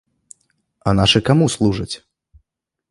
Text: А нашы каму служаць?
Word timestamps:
А 0.91 0.95
нашы 1.01 1.19
каму 1.29 1.45
служаць? 1.57 1.93